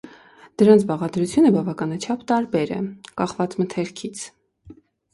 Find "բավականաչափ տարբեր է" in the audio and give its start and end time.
1.59-2.83